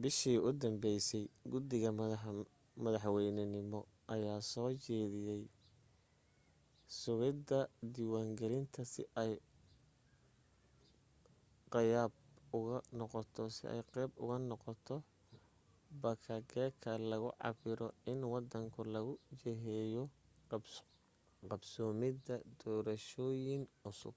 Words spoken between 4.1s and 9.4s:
ayaa soo jeedisay sugidda diwaangalin si ay